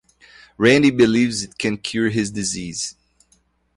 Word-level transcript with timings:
Randy 0.57 0.89
believes 0.89 1.43
it 1.43 1.59
can 1.59 1.77
cure 1.77 2.09
his 2.09 2.31
disease. 2.31 2.95